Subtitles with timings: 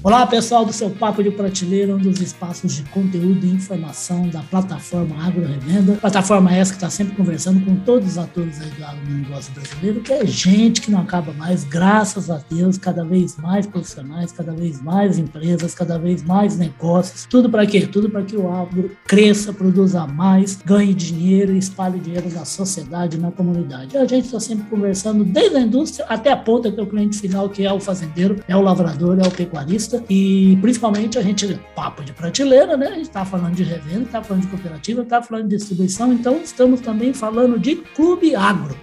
[0.00, 4.40] Olá, pessoal do seu Papo de Prateleira, um dos espaços de conteúdo e informação da
[4.42, 5.94] plataforma Agro Revenda.
[5.94, 10.12] Plataforma essa que está sempre conversando com todos os atores aí do agronegócio brasileiro, que
[10.12, 14.80] é gente que não acaba mais, graças a Deus, cada vez mais profissionais, cada vez
[14.80, 17.26] mais empresas, cada vez mais negócios.
[17.28, 17.80] Tudo para quê?
[17.80, 23.18] Tudo para que o agro cresça, produza mais, ganhe dinheiro e espalhe dinheiro na sociedade,
[23.18, 23.96] na comunidade.
[23.96, 26.86] E a gente está sempre conversando desde a indústria até a ponta que é o
[26.86, 31.22] cliente final, que é o fazendeiro, é o lavrador, é o pecuarista e principalmente a
[31.22, 32.88] gente, papo de prateleira, né?
[32.88, 36.40] A gente está falando de revenda, está falando de cooperativa, está falando de distribuição, então
[36.42, 38.76] estamos também falando de clube agro.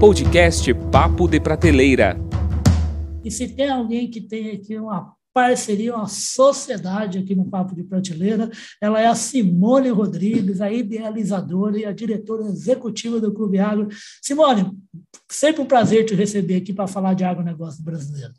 [0.00, 2.16] Podcast Papo de Prateleira.
[3.24, 7.84] E se tem alguém que tem aqui uma parceria, uma sociedade aqui no Papo de
[7.84, 8.50] Prateleira.
[8.80, 13.86] Ela é a Simone Rodrigues, a idealizadora e a diretora executiva do Clube Agro.
[14.20, 14.76] Simone,
[15.30, 18.34] sempre um prazer te receber aqui para falar de agronegócio brasileiro.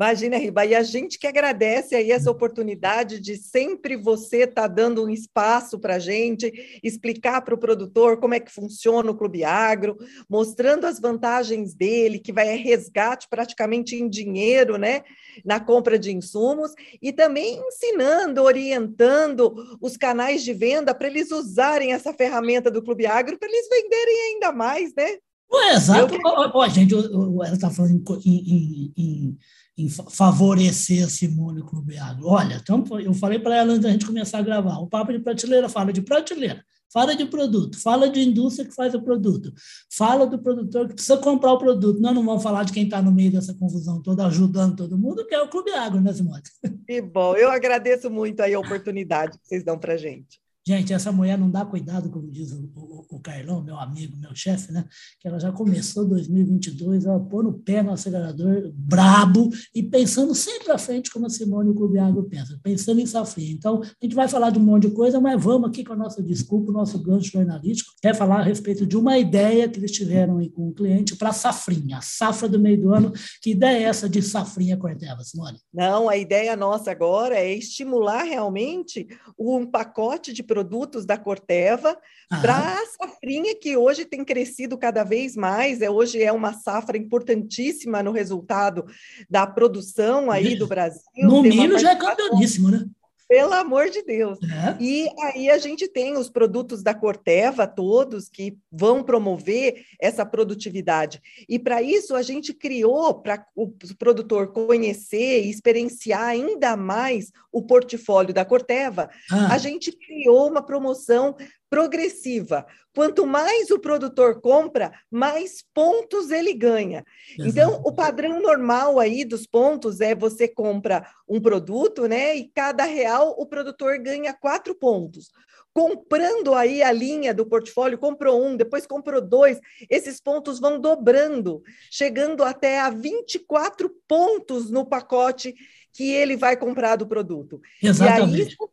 [0.00, 4.66] Imagina, Riba, e a gente que agradece aí essa oportunidade de sempre você estar tá
[4.66, 6.50] dando um espaço para a gente,
[6.82, 12.18] explicar para o produtor como é que funciona o Clube Agro, mostrando as vantagens dele,
[12.18, 15.02] que vai é resgate praticamente em dinheiro, né,
[15.44, 21.92] na compra de insumos, e também ensinando, orientando os canais de venda para eles usarem
[21.92, 25.18] essa ferramenta do Clube Agro para eles venderem ainda mais, né?
[25.52, 26.14] Ué, exato.
[26.14, 26.20] Eu...
[26.24, 29.38] Ó, gente, ela está falando em, em, em
[29.84, 32.28] em favorecer a Simone Clube Agro.
[32.28, 35.18] Olha, então, eu falei para ela antes da gente começar a gravar, o Papo de
[35.18, 39.52] Prateleira fala de prateleira, fala de produto, fala de indústria que faz o produto,
[39.90, 42.00] fala do produtor que precisa comprar o produto.
[42.00, 45.26] Nós não vamos falar de quem está no meio dessa confusão toda, ajudando todo mundo,
[45.26, 46.42] que é o Clube Agro, né, Simone?
[46.86, 50.40] Que bom, eu agradeço muito aí a oportunidade que vocês dão para gente.
[50.70, 54.32] Gente, essa mulher não dá cuidado, como diz o, o, o Carlão, meu amigo, meu
[54.36, 54.84] chefe, né?
[55.18, 60.70] Que ela já começou 2022, ela pôr no pé no acelerador, brabo, e pensando sempre
[60.70, 63.50] à frente, como a Simone o Clube Agro pensa, pensando em safrinha.
[63.50, 65.96] Então, a gente vai falar de um monte de coisa, mas vamos aqui com a
[65.96, 69.90] nossa desculpa, o nosso gancho jornalístico, quer falar a respeito de uma ideia que eles
[69.90, 73.12] tiveram aí com o cliente para safrinha, a safra do meio do ano.
[73.42, 75.58] Que ideia é essa de safrinha Corteva, Simone?
[75.74, 80.59] Não, a ideia nossa agora é estimular realmente um pacote de produtos
[81.04, 81.96] da Corteva
[82.40, 85.80] para a safrinha que hoje tem crescido cada vez mais.
[85.82, 88.84] É, hoje é uma safra importantíssima no resultado
[89.28, 91.02] da produção aí do Brasil.
[91.16, 92.86] No milho já é campeoníssimo, né?
[93.30, 94.40] Pelo amor de Deus.
[94.42, 94.76] É.
[94.82, 101.22] E aí a gente tem os produtos da Corteva todos que vão promover essa produtividade.
[101.48, 107.62] E para isso a gente criou para o produtor conhecer e experienciar ainda mais o
[107.62, 109.54] portfólio da Corteva, ah.
[109.54, 111.36] a gente criou uma promoção
[111.70, 112.66] progressiva.
[112.92, 117.04] Quanto mais o produtor compra, mais pontos ele ganha.
[117.38, 117.48] Exato.
[117.48, 122.34] Então, o padrão normal aí dos pontos é você compra um produto, né?
[122.34, 125.30] E cada real o produtor ganha quatro pontos.
[125.72, 131.62] Comprando aí a linha do portfólio, comprou um, depois comprou dois, esses pontos vão dobrando,
[131.88, 135.54] chegando até a 24 pontos no pacote
[135.92, 137.60] que ele vai comprar do produto.
[137.80, 138.36] Exatamente.
[138.36, 138.68] E aí,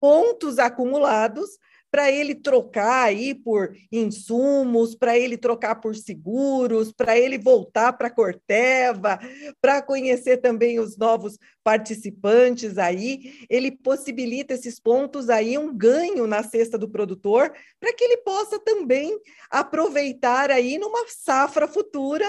[0.00, 1.58] pontos acumulados
[1.90, 8.10] para ele trocar aí por insumos, para ele trocar por seguros, para ele voltar para
[8.10, 9.18] Corteva,
[9.60, 16.42] para conhecer também os novos participantes aí, ele possibilita esses pontos aí um ganho na
[16.42, 19.18] cesta do produtor, para que ele possa também
[19.50, 22.24] aproveitar aí numa safra futura,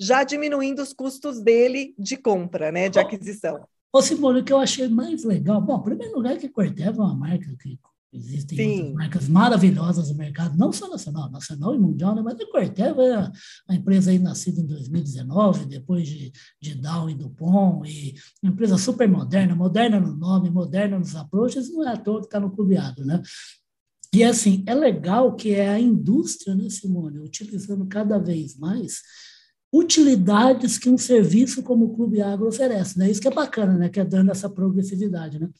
[0.00, 3.66] já diminuindo os custos dele de compra, né, de aquisição.
[3.92, 7.02] Ô, Simone, o que eu achei mais legal, bom, em primeiro lugar que a Corteva
[7.02, 7.78] é uma marca que
[8.10, 8.76] Existem Sim.
[8.76, 12.22] outras marcas maravilhosas no mercado, não só nacional, nacional e mundial, né?
[12.22, 13.30] mas a Corteva é
[13.68, 18.78] a empresa aí nascida em 2019, depois de, de Dow e Dupont, e uma empresa
[18.78, 22.50] super moderna, moderna no nome, moderna nos approaches, não é à toa que está no
[22.50, 23.20] clubeado, né?
[24.14, 29.02] E assim, é legal que é a indústria, né, Simone, utilizando cada vez mais
[29.70, 33.10] utilidades que um serviço como o Clube Agro oferece, né?
[33.10, 33.90] Isso que é bacana, né?
[33.90, 35.50] Que é dando essa progressividade, né?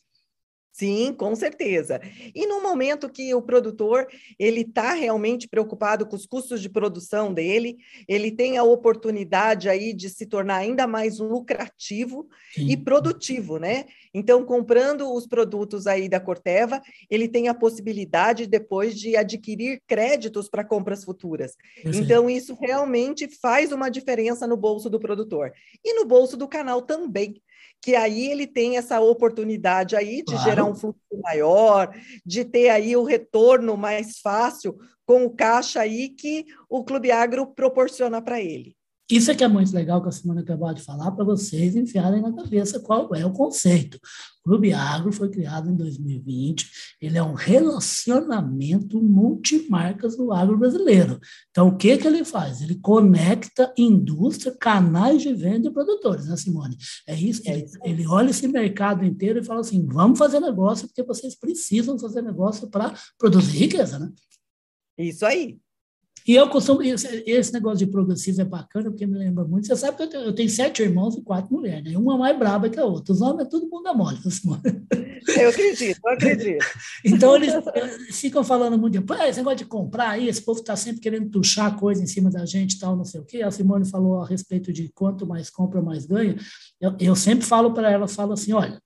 [0.79, 2.01] Sim, com certeza.
[2.33, 4.07] E no momento que o produtor
[4.39, 9.93] ele está realmente preocupado com os custos de produção dele, ele tem a oportunidade aí
[9.93, 12.71] de se tornar ainda mais lucrativo Sim.
[12.71, 13.87] e produtivo, né?
[14.15, 20.49] Então, comprando os produtos aí da Corteva, ele tem a possibilidade depois de adquirir créditos
[20.49, 21.57] para compras futuras.
[21.85, 25.53] Então, isso realmente faz uma diferença no bolso do produtor
[25.85, 27.43] e no bolso do canal também
[27.83, 30.43] que aí ele tem essa oportunidade aí de claro.
[30.43, 31.95] gerar um fluxo maior,
[32.25, 34.77] de ter aí o retorno mais fácil
[35.07, 38.78] com o caixa aí que o Clube Agro proporciona para ele.
[39.11, 42.21] Isso é que é muito legal que a Simone acabou de falar para vocês enfiarem
[42.21, 43.99] na cabeça qual é o conceito.
[44.45, 46.71] O Clube Agro foi criado em 2020,
[47.01, 51.19] ele é um relacionamento multimarcas do agro brasileiro.
[51.51, 52.61] Então, o que, que ele faz?
[52.61, 56.77] Ele conecta indústria, canais de venda e produtores, né, Simone?
[57.07, 60.87] É isso, é ele, ele olha esse mercado inteiro e fala assim, vamos fazer negócio
[60.87, 64.13] porque vocês precisam fazer negócio para produzir riqueza, né?
[64.99, 65.59] Isso aí.
[66.29, 69.67] E eu costumo, esse, esse, negócio de progressivo é bacana, porque me lembra muito.
[69.67, 71.97] Você sabe que eu tenho, eu tenho sete irmãos e quatro mulheres, né?
[71.97, 73.15] Uma mais braba que a outra.
[73.15, 74.19] Os homens é tudo bunda mole.
[74.23, 76.67] Eu acredito, eu acredito.
[77.03, 80.77] então, eles, eles, ficam falando muito de, esse negócio de comprar aí, esse povo está
[80.77, 83.41] sempre querendo tuchar coisa em cima da gente e tal, não sei o quê.
[83.41, 86.37] A Simone falou a respeito de quanto mais compra, mais ganha.
[86.79, 88.83] Eu, eu sempre falo para ela, falo assim, olha,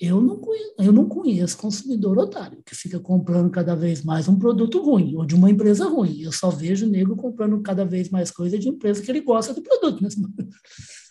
[0.00, 4.38] eu não, conheço, eu não conheço consumidor otário que fica comprando cada vez mais um
[4.38, 6.22] produto ruim ou de uma empresa ruim.
[6.22, 9.52] Eu só vejo o nego comprando cada vez mais coisa de empresa que ele gosta
[9.52, 10.02] do produto.
[10.02, 10.08] Né?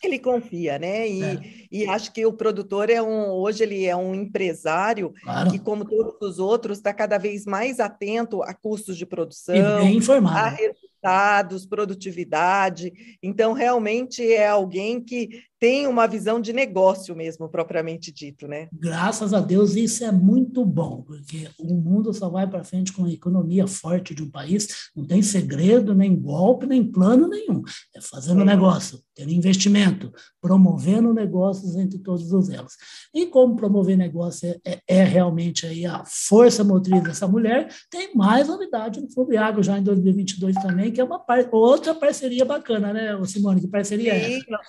[0.04, 1.10] Ele confia, né?
[1.10, 1.42] E, é.
[1.72, 5.50] e acho que o produtor é um, hoje ele é um empresário claro.
[5.50, 9.84] que, como todos os outros, está cada vez mais atento a custos de produção, e
[9.84, 10.38] bem informado.
[10.38, 12.94] a resultados, produtividade.
[13.24, 18.68] Então, realmente é alguém que tem uma visão de negócio mesmo, propriamente dito, né?
[18.72, 23.06] Graças a Deus, isso é muito bom, porque o mundo só vai para frente com
[23.06, 27.64] a economia forte de um país, não tem segredo, nem golpe, nem plano nenhum.
[27.96, 28.46] É fazendo é.
[28.46, 32.74] negócio, tendo investimento, promovendo negócios entre todos os elos.
[33.14, 38.16] E como promover negócio é, é, é realmente aí a força motriz dessa mulher, tem
[38.16, 42.46] mais novidade no Clube Agro já em 2022 também, que é uma par outra parceria
[42.46, 43.62] bacana, né, Simone?
[43.62, 44.20] Que parceria Sim.
[44.20, 44.60] é essa?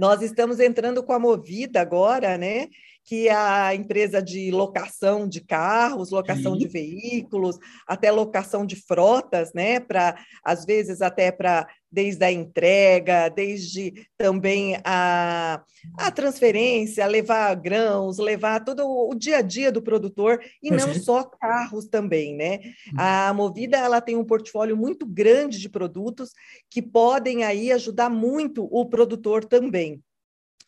[0.00, 2.68] Nós estamos entrando com a Movida agora, né?
[3.04, 6.60] Que é a empresa de locação de carros, locação Sim.
[6.60, 9.78] de veículos, até locação de frotas, né?
[9.78, 15.62] Para às vezes até para desde a entrega, desde também a,
[15.98, 21.24] a transferência, levar grãos, levar todo o dia a dia do produtor e não só
[21.24, 22.60] carros também, né?
[22.92, 22.96] Hum.
[22.96, 26.30] A Movida ela tem um portfólio muito grande de produtos
[26.70, 30.02] que podem aí ajudar muito o produtor também.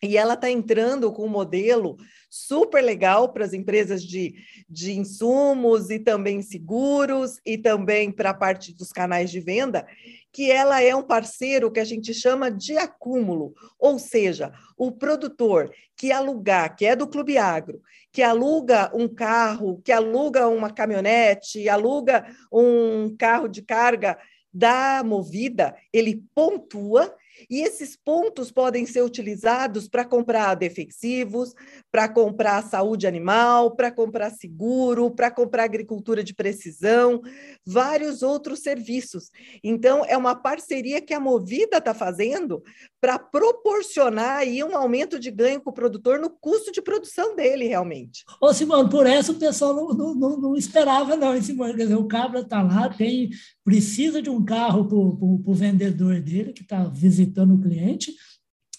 [0.02, 1.96] E ela está entrando com um modelo
[2.28, 4.34] super legal para as empresas de,
[4.68, 9.86] de insumos e também seguros e também para a parte dos canais de venda,
[10.32, 15.70] que ela é um parceiro que a gente chama de acúmulo, ou seja, o produtor
[15.96, 21.68] que alugar, que é do Clube Agro, que aluga um carro, que aluga uma caminhonete,
[21.68, 24.18] aluga um carro de carga
[24.52, 27.14] da Movida, ele pontua
[27.48, 31.54] e esses pontos podem ser utilizados para comprar defensivos,
[31.90, 37.20] para comprar saúde animal, para comprar seguro, para comprar agricultura de precisão,
[37.66, 39.30] vários outros serviços.
[39.62, 42.62] Então, é uma parceria que a Movida está fazendo
[43.00, 47.66] para proporcionar aí um aumento de ganho para o produtor no custo de produção dele,
[47.66, 48.24] realmente.
[48.40, 51.74] Ô, Simone, por essa o pessoal não, não, não, esperava, não, Simone.
[51.74, 53.30] Quer dizer, o cabra está lá, tem,
[53.64, 58.12] precisa de um carro para o vendedor dele, que está visitando o cliente,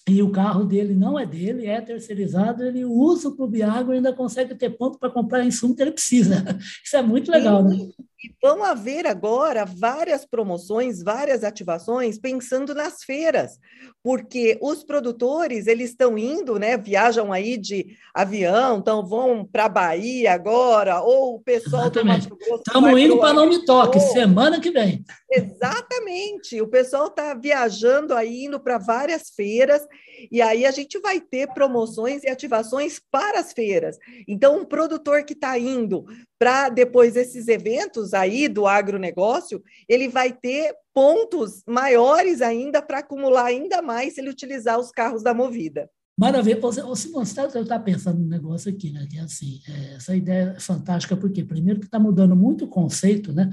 [0.06, 4.12] e o carro dele não é dele, é terceirizado, ele usa o Clube e ainda
[4.12, 6.44] consegue ter ponto para comprar insumo que ele precisa.
[6.84, 7.76] Isso é muito legal, né?
[8.24, 13.58] E vão haver agora várias promoções, várias ativações pensando nas feiras,
[14.02, 16.78] porque os produtores eles estão indo, né?
[16.78, 22.28] Viajam aí de avião, então vão para a Bahia agora, ou o pessoal Exatamente.
[22.28, 22.62] do Mato Grosso.
[22.66, 25.04] Estamos indo para Não Me Toque, semana que vem.
[25.30, 29.86] Exatamente, o pessoal está viajando aí, indo para várias feiras,
[30.30, 33.98] e aí a gente vai ter promoções e ativações para as feiras.
[34.26, 36.06] Então, um produtor que está indo
[36.38, 43.46] para depois esses eventos aí do agronegócio, ele vai ter pontos maiores ainda para acumular
[43.46, 45.88] ainda mais se ele utilizar os carros da Movida.
[46.18, 46.58] Maravilha.
[46.64, 49.06] Ô, Simão, você está tá pensando num negócio aqui, né?
[49.10, 52.68] Que é assim, é, essa ideia é fantástica, porque primeiro que está mudando muito o
[52.68, 53.50] conceito, né?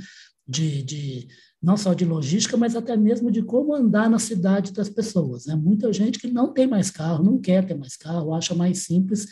[0.47, 1.27] De, de,
[1.61, 5.45] não só de logística, mas até mesmo de como andar na cidade das pessoas.
[5.45, 5.55] Né?
[5.55, 9.27] Muita gente que não tem mais carro, não quer ter mais carro, acha mais simples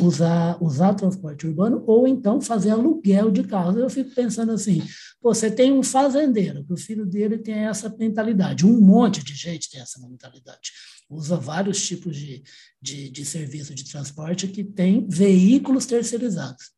[0.00, 3.76] usar, usar transporte urbano ou então fazer aluguel de carros.
[3.76, 4.82] Eu fico pensando assim,
[5.22, 9.70] você tem um fazendeiro, que o filho dele tem essa mentalidade, um monte de gente
[9.70, 10.72] tem essa mentalidade.
[11.08, 12.42] Usa vários tipos de,
[12.80, 16.72] de, de serviço de transporte que tem veículos terceirizados.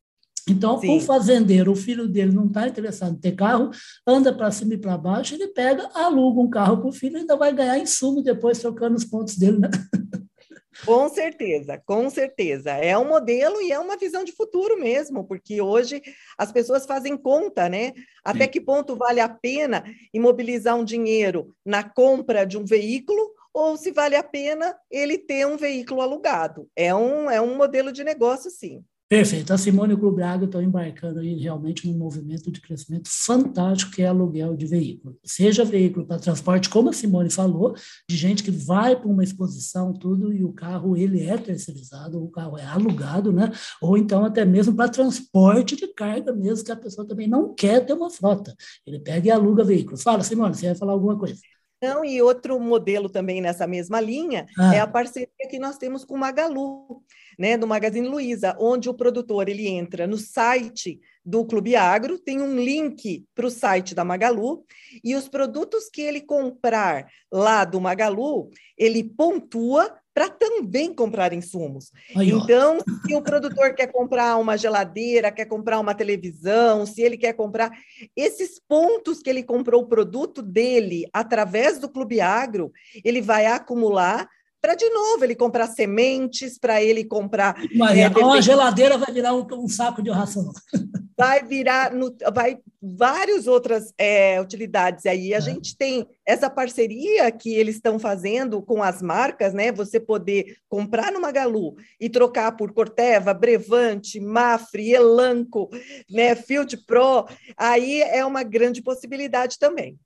[0.49, 0.97] Então, Sim.
[0.97, 3.69] o fazendeiro, o filho dele não está interessado em ter carro,
[4.05, 7.19] anda para cima e para baixo, ele pega, aluga um carro para o filho e
[7.21, 9.59] ainda vai ganhar insumo depois trocando os pontos dele.
[9.59, 9.69] Né?
[10.85, 12.71] Com certeza, com certeza.
[12.71, 16.01] É um modelo e é uma visão de futuro mesmo, porque hoje
[16.37, 17.93] as pessoas fazem conta, né?
[18.23, 18.51] Até Sim.
[18.51, 23.91] que ponto vale a pena imobilizar um dinheiro na compra de um veículo ou se
[23.91, 26.69] vale a pena ele ter um veículo alugado.
[26.75, 28.83] É um, é um modelo de negócio, sim.
[29.09, 29.53] Perfeito.
[29.53, 33.93] A Simone e o Clube Água estão embarcando aí realmente num movimento de crescimento fantástico
[33.93, 35.17] que é aluguel de veículo.
[35.23, 37.73] Seja veículo para transporte, como a Simone falou,
[38.09, 42.29] de gente que vai para uma exposição, tudo, e o carro ele é terceirizado, o
[42.29, 43.49] carro é alugado, né?
[43.81, 47.85] Ou então até mesmo para transporte de carga mesmo, que a pessoa também não quer
[47.85, 48.53] ter uma frota.
[48.85, 50.03] Ele pega e aluga veículos.
[50.03, 51.39] Fala, Simone, você vai falar alguma coisa?
[51.81, 54.73] Não, e outro modelo também nessa mesma linha ah.
[54.73, 57.03] é a parceria que nós temos com o Magalu,
[57.37, 62.41] né, do Magazine Luiza, onde o produtor ele entra no site do Clube Agro, tem
[62.41, 64.63] um link para o site da Magalu,
[65.03, 71.91] e os produtos que ele comprar lá do Magalu, ele pontua para também comprar insumos.
[72.15, 77.17] Aí, então, se o produtor quer comprar uma geladeira, quer comprar uma televisão, se ele
[77.17, 77.71] quer comprar
[78.15, 82.71] esses pontos que ele comprou o produto dele através do Clube Agro,
[83.05, 84.27] ele vai acumular
[84.61, 87.55] para de novo ele comprar sementes, para ele comprar.
[87.75, 90.51] Mas é, uma geladeira vai virar um, um, saco de ração.
[91.17, 95.33] Vai virar, no, vai várias outras é, utilidades aí.
[95.33, 95.41] A é.
[95.41, 99.71] gente tem essa parceria que eles estão fazendo com as marcas, né?
[99.71, 105.69] Você poder comprar no Magalu e trocar por Corteva, Brevante, Mafre, Elanco,
[106.09, 106.35] né?
[106.35, 109.97] Field Pro, aí é uma grande possibilidade também.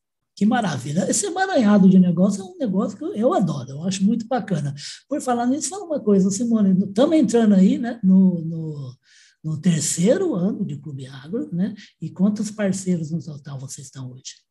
[0.42, 1.08] Que maravilha.
[1.08, 4.74] Esse emaranhado de negócio é um negócio que eu adoro, eu acho muito bacana.
[5.08, 8.98] Por falar nisso, fala uma coisa, Simone, estamos entrando aí né, no, no,
[9.44, 11.76] no, terceiro ano de Clube Agro, né?
[12.02, 14.42] E quantos parceiros no total vocês estão hoje?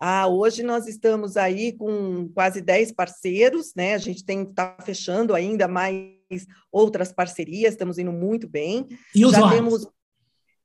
[0.00, 3.92] Ah, hoje nós estamos aí com quase 10 parceiros, né?
[3.92, 8.86] A gente tem está fechando ainda mais outras parcerias, estamos indo muito bem.
[9.14, 9.86] E Já temos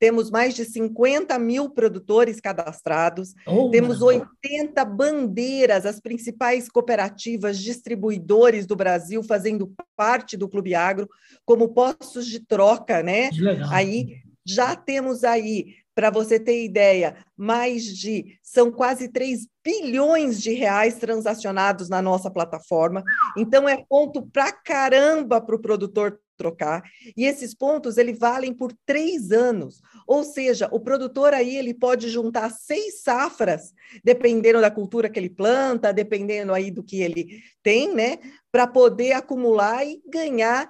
[0.02, 8.66] temos mais de 50 mil produtores cadastrados, oh, temos 80 bandeiras, as principais cooperativas distribuidores
[8.66, 11.08] do Brasil fazendo parte do Clube Agro,
[11.44, 13.30] como postos de troca, né?
[13.70, 20.52] Aí já temos aí para você ter ideia, mais de são quase 3 bilhões de
[20.52, 23.04] reais transacionados na nossa plataforma.
[23.38, 26.82] Então é ponto para caramba para o produtor trocar.
[27.16, 29.80] E esses pontos ele valem por três anos.
[30.08, 33.72] Ou seja, o produtor aí ele pode juntar seis safras,
[34.02, 38.18] dependendo da cultura que ele planta, dependendo aí do que ele tem, né?
[38.50, 40.68] Para poder acumular e ganhar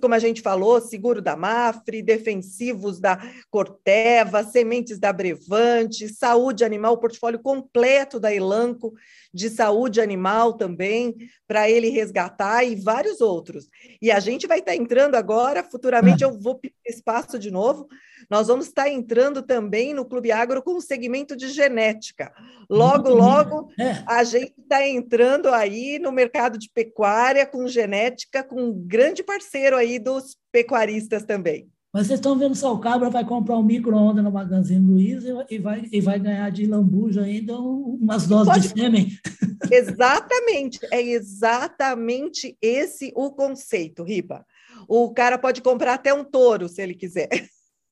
[0.00, 3.18] como a gente falou, seguro da Mafre, defensivos da
[3.50, 8.94] Corteva, sementes da Brevante, saúde animal, portfólio completo da Elanco
[9.32, 11.14] de saúde animal também,
[11.46, 13.68] para ele resgatar e vários outros.
[14.00, 17.86] E a gente vai estar tá entrando agora, futuramente eu vou pedir espaço de novo,
[18.30, 22.32] nós vamos estar tá entrando também no Clube Agro com o segmento de genética.
[22.68, 24.02] Logo, logo, é.
[24.06, 29.65] a gente está entrando aí no mercado de pecuária com genética, com um grande parceiro
[29.74, 31.68] aí dos pecuaristas também.
[31.92, 35.58] Mas vocês estão vendo só o cabra vai comprar um micro-ondas no Magazine Luiza e
[35.58, 38.68] vai, e vai ganhar de lambuja ainda umas doses Pode...
[38.68, 39.08] de sêmen.
[39.72, 44.44] Exatamente, é exatamente esse o conceito, Ripa.
[44.86, 47.28] O cara pode comprar até um touro, se ele quiser.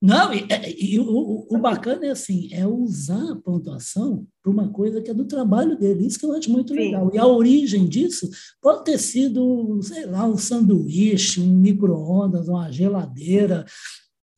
[0.04, 4.68] Não, e, é, e o, o, bacana é assim, é usar a pontuação para uma
[4.68, 6.80] coisa que é do trabalho dele, isso que eu acho muito Sim.
[6.80, 7.10] legal.
[7.14, 8.28] E a origem disso
[8.60, 13.64] pode ter sido, sei lá, um sanduíche, um micro-ondas, uma geladeira,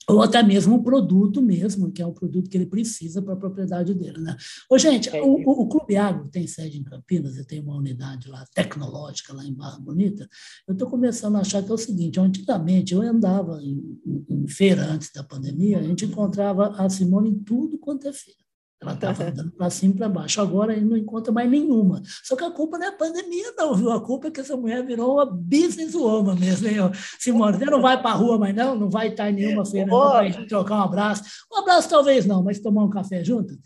[0.08, 3.36] ou até mesmo um produto mesmo, que é o produto que ele precisa para a
[3.36, 4.18] propriedade dele.
[4.18, 4.36] Né?
[4.70, 8.28] Ô, gente, é o, o, Clube Agro tem sede em Campinas, e tem uma unidade
[8.28, 10.28] lá tecnológica lá em Barra Bonita.
[10.66, 14.48] Eu estou começando a achar que é o seguinte, antigamente eu andava em, em, em
[14.48, 18.45] feira antes da pandemia, a gente encontrava a Simone em tudo quanto é feira.
[18.80, 20.40] Ela estava andando para cima e para baixo.
[20.40, 22.02] Agora ele não encontra mais nenhuma.
[22.23, 23.90] Só que a culpa não é a pandemia, não, viu?
[23.90, 26.76] A culpa é que essa mulher virou uma businesswoman mesmo, hein?
[27.18, 28.75] Simone, você não vai para a rua mais, não?
[28.75, 31.25] Não vai estar em nenhuma feira, não vai trocar um abraço.
[31.50, 33.56] Um abraço talvez não, mas tomar um café junto?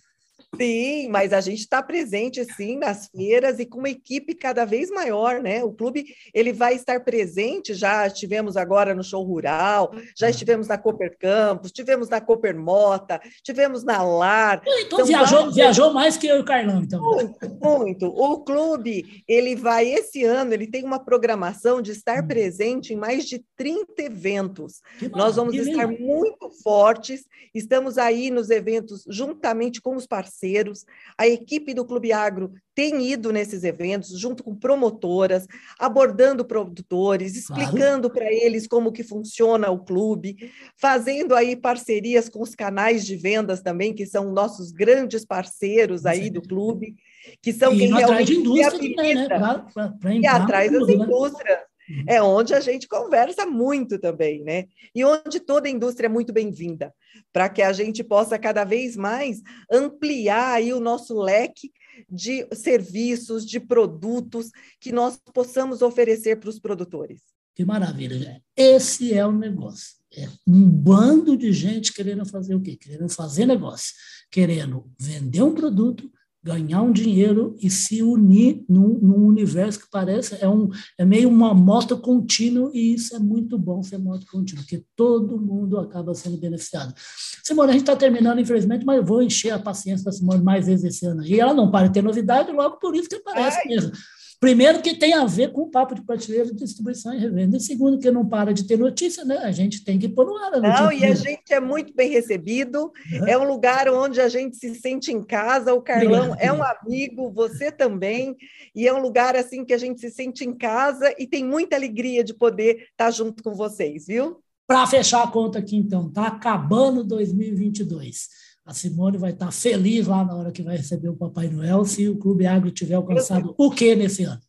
[0.57, 4.90] Sim, mas a gente está presente sim nas feiras e com uma equipe cada vez
[4.90, 5.62] maior, né?
[5.62, 6.04] O clube
[6.35, 7.73] ele vai estar presente.
[7.73, 10.30] Já estivemos agora no show rural, já uhum.
[10.30, 14.61] estivemos na Cooper Campus, tivemos na Cooper Mota, tivemos na Lar.
[14.66, 15.54] Então, viajou, vários...
[15.54, 17.00] viajou mais que eu e o Carlão, então.
[17.00, 18.07] Muito, muito.
[18.07, 22.26] O clube ele vai esse ano, ele tem uma programação de estar hum.
[22.26, 24.80] presente em mais de 30 eventos.
[25.12, 27.25] Nós vamos estar muito fortes.
[27.54, 30.87] Estamos aí nos eventos juntamente com os parceiros parceiros.
[31.18, 35.47] A equipe do Clube Agro tem ido nesses eventos junto com promotoras,
[35.78, 38.14] abordando produtores, explicando claro.
[38.14, 43.61] para eles como que funciona o clube, fazendo aí parcerias com os canais de vendas
[43.61, 46.97] também, que são nossos grandes parceiros aí do clube,
[47.42, 49.26] que são e quem realmente indústria também, né?
[49.26, 50.94] Pra, pra, pra e atrás das né?
[50.94, 51.70] indústrias.
[52.06, 54.66] É onde a gente conversa muito também, né?
[54.94, 56.94] E onde toda a indústria é muito bem-vinda,
[57.32, 61.70] para que a gente possa cada vez mais ampliar aí o nosso leque
[62.09, 67.20] de serviços, de produtos que nós possamos oferecer para os produtores.
[67.54, 68.42] Que maravilha.
[68.56, 69.99] Esse é o negócio.
[70.16, 72.76] É um bando de gente querendo fazer o quê?
[72.76, 73.94] Querendo fazer negócio,
[74.30, 76.11] querendo vender um produto,
[76.42, 81.28] ganhar um dinheiro e se unir num, num, universo que parece é um é meio
[81.28, 86.14] uma moto contínua e isso é muito bom ser moto contínua porque todo mundo acaba
[86.14, 86.94] sendo beneficiado.
[87.42, 90.66] Simone a gente está terminando infelizmente mas eu vou encher a paciência da Simone mais
[90.66, 93.59] vezes esse ano e ela não para de ter novidade logo por isso que aparece
[93.59, 93.68] Ai.
[93.68, 93.92] mesmo
[94.40, 97.59] Primeiro, que tem a ver com o papo de prateleira de distribuição e revenda.
[97.59, 99.37] E segundo, que não para de ter notícia, né?
[99.37, 100.52] A gente tem que pôr no ar.
[100.62, 102.90] Não, e a gente é muito bem recebido.
[103.12, 103.28] Uhum.
[103.28, 105.75] É um lugar onde a gente se sente em casa.
[105.75, 108.35] O Carlão é um amigo, você também.
[108.75, 111.76] E é um lugar assim que a gente se sente em casa e tem muita
[111.76, 114.38] alegria de poder estar junto com vocês, viu?
[114.66, 118.28] Para fechar a conta aqui, então, tá acabando 2022
[118.71, 122.09] a Simone vai estar feliz lá na hora que vai receber o Papai Noel se
[122.09, 124.41] o Clube Agro tiver alcançado o que nesse ano?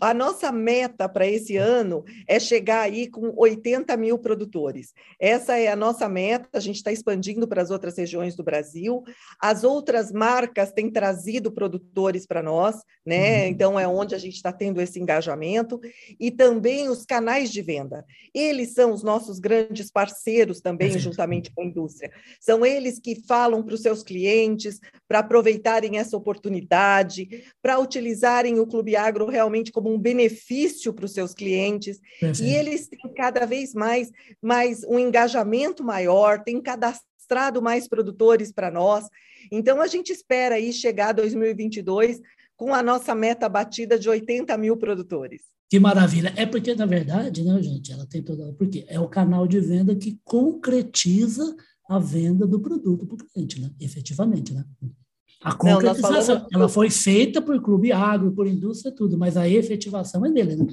[0.00, 4.92] A nossa meta para esse ano é chegar aí com 80 mil produtores.
[5.18, 9.02] Essa é a nossa meta, a gente está expandindo para as outras regiões do Brasil.
[9.40, 13.42] As outras marcas têm trazido produtores para nós, né?
[13.42, 13.48] Uhum.
[13.48, 15.80] Então é onde a gente está tendo esse engajamento.
[16.18, 18.04] E também os canais de venda.
[18.34, 22.10] Eles são os nossos grandes parceiros também, juntamente com a indústria.
[22.40, 28.66] São eles que falam para os seus clientes para aproveitarem essa oportunidade, para utilizarem o
[28.66, 32.00] Clube Agro realmente como um benefício para os seus clientes,
[32.42, 38.70] e eles têm cada vez mais, mais um engajamento maior, têm cadastrado mais produtores para
[38.70, 39.04] nós.
[39.52, 42.22] Então, a gente espera aí chegar a 2022
[42.56, 45.42] com a nossa meta batida de 80 mil produtores.
[45.68, 46.32] Que maravilha.
[46.36, 48.54] É porque, na verdade, né, gente, ela tem toda.
[48.54, 51.54] Porque é o canal de venda que concretiza
[51.86, 53.70] a venda do produto para o cliente, né?
[53.78, 54.64] Efetivamente, né?
[55.46, 56.48] A concretização, falamos...
[56.52, 60.66] ela foi feita por Clube Agro, por indústria, tudo, mas a efetivação é dele, né?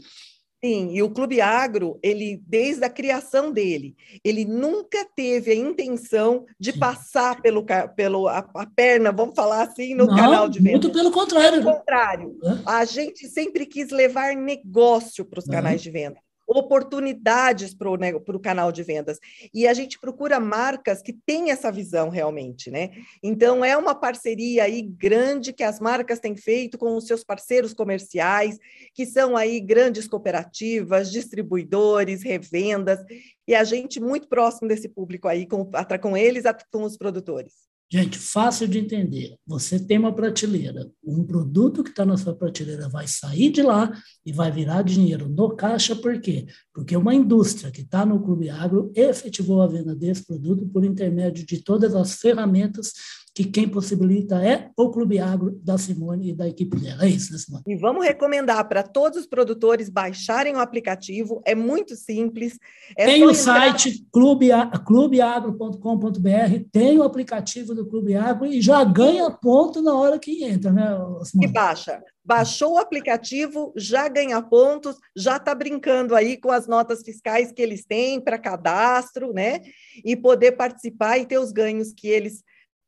[0.65, 6.45] Sim, e o Clube Agro, ele desde a criação dele, ele nunca teve a intenção
[6.59, 6.79] de Sim.
[6.79, 7.63] passar pelo,
[7.95, 10.71] pelo a, a, perna, vamos falar assim, no Não, canal de venda.
[10.71, 11.62] Muito pelo contrário.
[11.62, 16.17] Pelo contrário, a gente sempre quis levar negócio para os canais de venda
[16.53, 19.19] oportunidades para o canal de vendas.
[19.53, 22.91] E a gente procura marcas que têm essa visão realmente, né?
[23.21, 27.73] Então, é uma parceria aí grande que as marcas têm feito com os seus parceiros
[27.73, 28.57] comerciais,
[28.93, 32.99] que são aí grandes cooperativas, distribuidores, revendas,
[33.47, 35.69] e a gente muito próximo desse público aí, com,
[36.01, 37.72] com eles, com os produtores.
[37.93, 39.36] Gente, fácil de entender.
[39.45, 43.95] Você tem uma prateleira, um produto que está na sua prateleira vai sair de lá
[44.25, 46.47] e vai virar dinheiro no caixa, por quê?
[46.73, 51.45] Porque uma indústria que está no Clube Agro efetivou a venda desse produto por intermédio
[51.45, 52.93] de todas as ferramentas
[53.33, 57.03] que quem possibilita é o Clube Agro da Simone e da equipe dela.
[57.03, 57.63] É isso, né, Simone?
[57.67, 62.59] E vamos recomendar para todos os produtores baixarem o aplicativo, é muito simples.
[62.95, 63.71] É tem o entrar...
[63.71, 64.49] site clube,
[64.85, 70.71] clubeagro.com.br, tem o aplicativo do Clube Agro e já ganha ponto na hora que entra,
[70.71, 70.89] né,
[71.23, 71.49] Simone?
[71.49, 72.03] E baixa.
[72.25, 77.61] Baixou o aplicativo, já ganha pontos, já está brincando aí com as notas fiscais que
[77.61, 79.59] eles têm para cadastro, né?
[80.05, 82.41] E poder participar e ter os ganhos que eles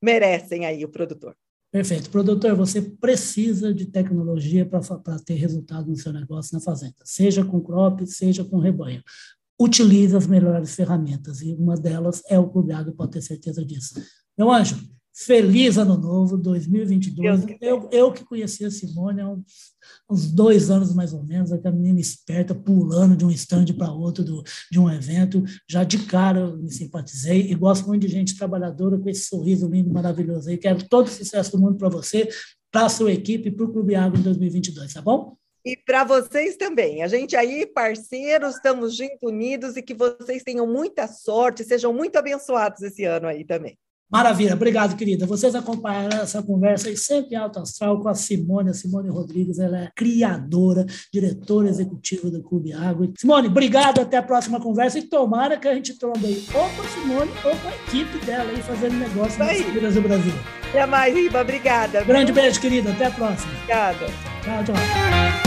[0.06, 1.36] merecem aí o produtor.
[1.72, 2.10] Perfeito.
[2.10, 7.60] Produtor, você precisa de tecnologia para ter resultado no seu negócio na fazenda, seja com
[7.60, 9.04] crop, seja com rebanho.
[9.60, 13.96] Utilize as melhores ferramentas e uma delas é o Agro, pode ter certeza disso.
[14.38, 14.78] Meu anjo,
[15.17, 17.45] Feliz Ano Novo 2022.
[17.62, 19.45] Eu, eu que conheci a Simone há uns,
[20.12, 24.25] uns, dois anos mais ou menos, aquela menina esperta pulando de um stand para outro
[24.25, 25.41] do, de um evento.
[25.69, 29.69] Já de cara eu me simpatizei e gosto muito de gente trabalhadora com esse sorriso
[29.69, 30.58] lindo, maravilhoso aí.
[30.58, 32.28] Quero todo o sucesso do mundo para você,
[32.69, 35.38] para a sua equipe e para o Clube Água em 2022, tá bom?
[35.63, 37.01] E para vocês também.
[37.04, 42.17] A gente aí, parceiros, estamos juntos, unidos e que vocês tenham muita sorte, sejam muito
[42.17, 43.78] abençoados esse ano aí também.
[44.12, 45.26] Maravilha, obrigado, querida.
[45.26, 48.70] Vocês acompanharam essa conversa aí sempre alto astral com a Simone.
[48.70, 53.12] A Simone Rodrigues, ela é criadora, diretora executiva do Clube Água.
[53.18, 56.82] Simone, obrigado, até a próxima conversa e tomara que a gente trombe aí ou com
[56.82, 60.34] a Simone ou com a equipe dela aí fazendo negócio nas feiras do Brasil.
[60.70, 62.04] Até mais, Riba, obrigada.
[62.04, 63.52] Grande beijo, querida, até a próxima.
[63.54, 64.06] Obrigada.
[64.44, 65.44] Tchau, tchau.